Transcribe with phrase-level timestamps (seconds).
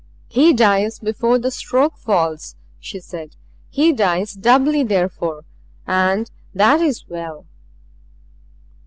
[0.29, 3.35] "He dies before the stroke falls," she said.
[3.69, 5.43] "He dies doubly therefore
[5.85, 7.45] and that is well."